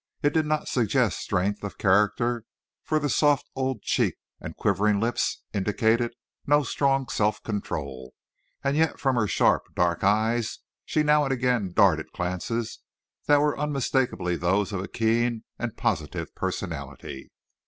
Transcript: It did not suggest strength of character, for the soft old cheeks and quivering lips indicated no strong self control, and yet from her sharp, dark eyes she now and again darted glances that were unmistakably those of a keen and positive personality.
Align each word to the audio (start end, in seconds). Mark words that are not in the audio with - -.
It 0.23 0.33
did 0.33 0.47
not 0.47 0.67
suggest 0.67 1.19
strength 1.19 1.63
of 1.63 1.77
character, 1.77 2.43
for 2.83 2.97
the 2.97 3.07
soft 3.07 3.47
old 3.55 3.83
cheeks 3.83 4.17
and 4.39 4.57
quivering 4.57 4.99
lips 4.99 5.43
indicated 5.53 6.15
no 6.47 6.63
strong 6.63 7.07
self 7.07 7.43
control, 7.43 8.15
and 8.63 8.75
yet 8.75 8.99
from 8.99 9.15
her 9.15 9.27
sharp, 9.27 9.75
dark 9.75 10.03
eyes 10.03 10.57
she 10.85 11.03
now 11.03 11.23
and 11.25 11.31
again 11.31 11.71
darted 11.71 12.11
glances 12.13 12.79
that 13.27 13.41
were 13.41 13.55
unmistakably 13.59 14.35
those 14.35 14.73
of 14.73 14.81
a 14.81 14.87
keen 14.87 15.43
and 15.59 15.77
positive 15.77 16.33
personality. 16.33 17.29